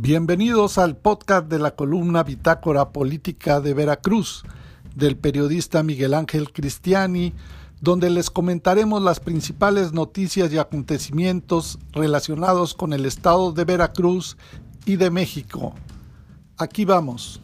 [0.00, 4.44] Bienvenidos al podcast de la columna Bitácora Política de Veracruz
[4.94, 7.34] del periodista Miguel Ángel Cristiani,
[7.80, 14.36] donde les comentaremos las principales noticias y acontecimientos relacionados con el estado de Veracruz
[14.86, 15.74] y de México.
[16.58, 17.40] Aquí vamos.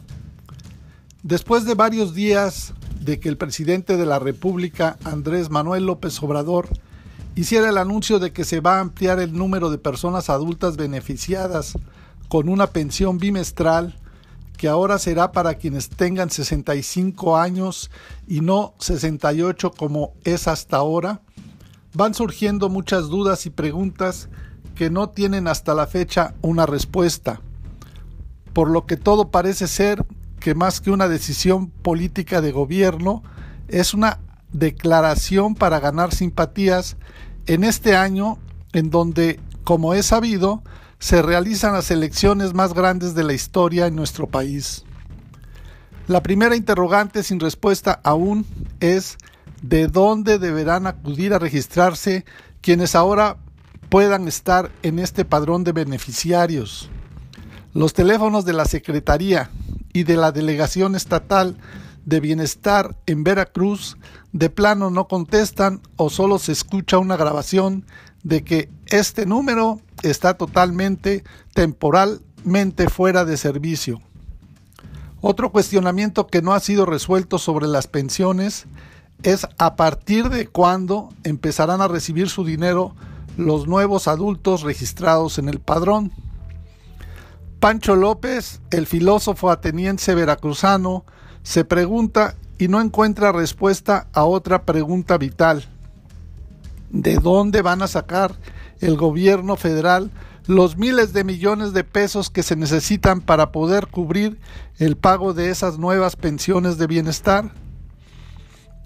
[1.23, 6.69] Después de varios días de que el presidente de la República, Andrés Manuel López Obrador,
[7.35, 11.75] hiciera el anuncio de que se va a ampliar el número de personas adultas beneficiadas
[12.27, 13.99] con una pensión bimestral
[14.55, 17.91] que ahora será para quienes tengan 65 años
[18.27, 21.21] y no 68 como es hasta ahora,
[21.93, 24.29] van surgiendo muchas dudas y preguntas
[24.75, 27.41] que no tienen hasta la fecha una respuesta,
[28.53, 30.05] por lo que todo parece ser
[30.39, 33.23] que más que una decisión política de gobierno,
[33.67, 34.19] es una
[34.51, 36.97] declaración para ganar simpatías
[37.45, 38.37] en este año
[38.73, 40.61] en donde, como es sabido,
[41.05, 44.85] se realizan las elecciones más grandes de la historia en nuestro país.
[46.07, 48.43] La primera interrogante sin respuesta aún
[48.79, 49.19] es
[49.61, 52.25] de dónde deberán acudir a registrarse
[52.59, 53.37] quienes ahora
[53.89, 56.89] puedan estar en este padrón de beneficiarios.
[57.71, 59.51] Los teléfonos de la Secretaría
[59.93, 61.55] y de la Delegación Estatal
[62.03, 63.95] de Bienestar en Veracruz
[64.33, 67.85] de plano no contestan o solo se escucha una grabación
[68.25, 71.23] de que este número está totalmente
[71.53, 74.01] temporalmente fuera de servicio.
[75.21, 78.65] Otro cuestionamiento que no ha sido resuelto sobre las pensiones
[79.21, 82.95] es a partir de cuándo empezarán a recibir su dinero
[83.37, 86.11] los nuevos adultos registrados en el padrón.
[87.59, 91.05] Pancho López, el filósofo ateniense veracruzano,
[91.43, 95.67] se pregunta y no encuentra respuesta a otra pregunta vital.
[96.95, 98.37] ¿De dónde van a sacar
[98.79, 100.11] el gobierno federal
[100.47, 104.39] los miles de millones de pesos que se necesitan para poder cubrir
[104.77, 107.51] el pago de esas nuevas pensiones de bienestar?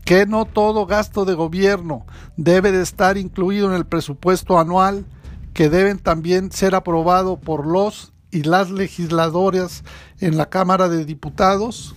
[0.05, 5.05] Que no todo gasto de gobierno debe de estar incluido en el presupuesto anual,
[5.53, 9.83] que deben también ser aprobado por los y las legisladoras
[10.19, 11.93] en la Cámara de Diputados.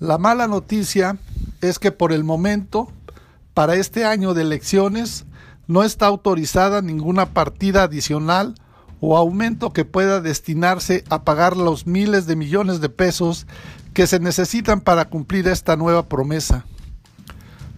[0.00, 1.18] La mala noticia
[1.60, 2.90] es que por el momento,
[3.54, 5.24] para este año de elecciones,
[5.66, 8.54] no está autorizada ninguna partida adicional
[9.00, 13.46] o aumento que pueda destinarse a pagar los miles de millones de pesos
[13.94, 16.64] que se necesitan para cumplir esta nueva promesa.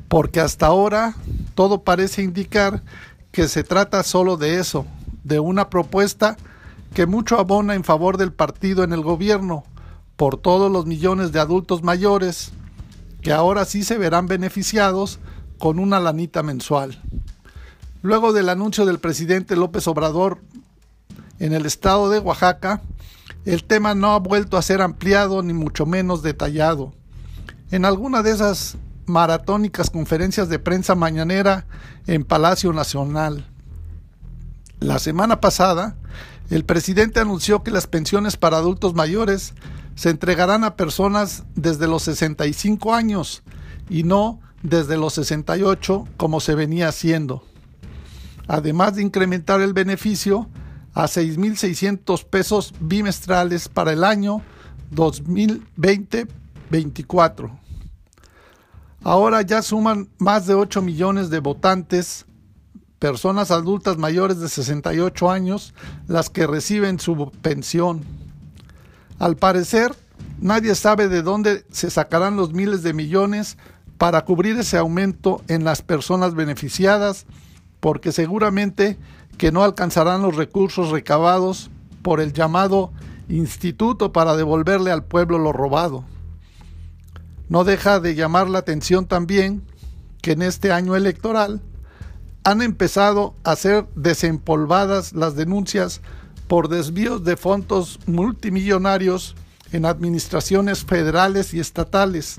[0.08, 1.14] Porque hasta ahora
[1.54, 2.82] todo parece indicar
[3.32, 4.86] que se trata solo de eso,
[5.24, 6.36] de una propuesta
[6.92, 9.64] que mucho abona en favor del partido en el gobierno,
[10.16, 12.52] por todos los millones de adultos mayores
[13.20, 15.18] que ahora sí se verán beneficiados
[15.58, 17.00] con una lanita mensual.
[18.02, 20.40] Luego del anuncio del presidente López Obrador
[21.38, 22.82] en el estado de Oaxaca,
[23.44, 26.92] el tema no ha vuelto a ser ampliado ni mucho menos detallado.
[27.70, 28.76] En alguna de esas
[29.06, 31.66] maratónicas conferencias de prensa mañanera
[32.06, 33.46] en Palacio Nacional.
[34.80, 35.96] La semana pasada,
[36.50, 39.54] el presidente anunció que las pensiones para adultos mayores
[39.94, 43.42] se entregarán a personas desde los 65 años
[43.88, 47.44] y no desde los 68 como se venía haciendo
[48.48, 50.48] además de incrementar el beneficio
[50.92, 54.42] a 6.600 pesos bimestrales para el año
[54.92, 57.56] 2020-24.
[59.02, 62.26] Ahora ya suman más de 8 millones de votantes,
[62.98, 65.74] personas adultas mayores de 68 años,
[66.06, 68.04] las que reciben su pensión.
[69.18, 69.94] Al parecer,
[70.40, 73.58] nadie sabe de dónde se sacarán los miles de millones
[73.98, 77.26] para cubrir ese aumento en las personas beneficiadas
[77.80, 78.98] porque seguramente
[79.36, 81.70] que no alcanzarán los recursos recabados
[82.02, 82.92] por el llamado
[83.28, 86.04] instituto para devolverle al pueblo lo robado.
[87.48, 89.62] No deja de llamar la atención también
[90.22, 91.60] que en este año electoral
[92.44, 96.00] han empezado a ser desempolvadas las denuncias
[96.46, 99.34] por desvíos de fondos multimillonarios
[99.72, 102.38] en administraciones federales y estatales,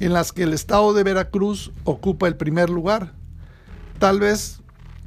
[0.00, 3.12] en las que el estado de Veracruz ocupa el primer lugar.
[3.98, 4.60] Tal vez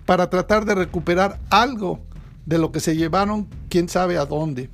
[0.05, 1.99] para tratar de recuperar algo
[2.45, 4.69] de lo que se llevaron quién sabe a dónde.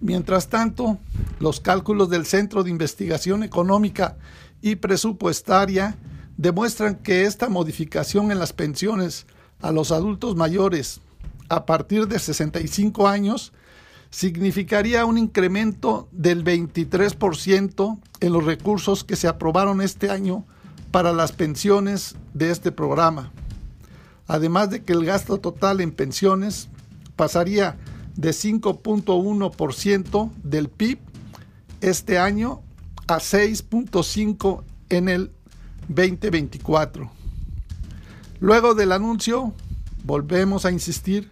[0.00, 0.98] Mientras tanto,
[1.38, 4.16] los cálculos del Centro de Investigación Económica
[4.60, 5.96] y Presupuestaria
[6.36, 9.26] demuestran que esta modificación en las pensiones
[9.60, 11.00] a los adultos mayores
[11.48, 13.52] a partir de 65 años
[14.12, 20.46] significaría un incremento del 23% en los recursos que se aprobaron este año
[20.92, 23.32] para las pensiones de este programa
[24.32, 26.70] además de que el gasto total en pensiones
[27.16, 27.76] pasaría
[28.16, 30.98] de 5.1% del PIB
[31.80, 32.62] este año
[33.08, 35.32] a 6.5% en el
[35.88, 37.10] 2024.
[38.40, 39.52] Luego del anuncio,
[40.04, 41.30] volvemos a insistir,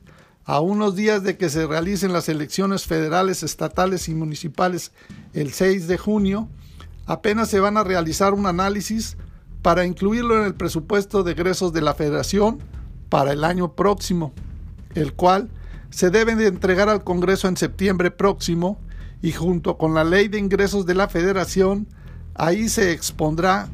[0.51, 4.91] a unos días de que se realicen las elecciones federales, estatales y municipales
[5.33, 6.49] el 6 de junio,
[7.07, 9.17] apenas se van a realizar un análisis
[9.63, 12.59] para incluirlo en el presupuesto de egresos de la federación
[13.09, 14.33] para el año próximo,
[14.97, 15.51] el cual
[15.91, 18.81] se debe de entregar al Congreso en septiembre próximo
[19.23, 21.87] y junto con la ley de ingresos de la federación,
[22.35, 23.69] ahí se expondrá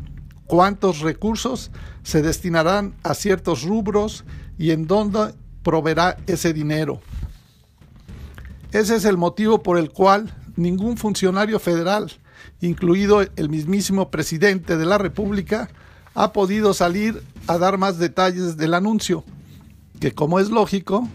[0.45, 1.71] cuántos recursos
[2.03, 4.27] se destinarán a ciertos rubros
[4.59, 5.33] y en dónde
[5.67, 7.01] proveerá ese dinero.
[8.71, 12.13] Ese es el motivo por el cual ningún funcionario federal,
[12.61, 15.69] incluido el mismísimo presidente de la República,
[16.15, 19.25] ha podido salir a dar más detalles del anuncio,
[19.99, 21.09] que como es lógico,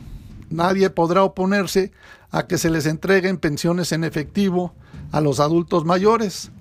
[0.50, 1.94] nadie podrá oponerse
[2.30, 4.74] a que se les entreguen pensiones en efectivo
[5.14, 6.52] a los adultos mayores,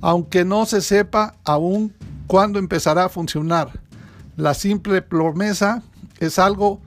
[0.00, 1.94] aunque no se sepa aún
[2.26, 3.78] cuándo empezará a funcionar.
[4.36, 5.84] La simple promesa
[6.18, 6.80] es algo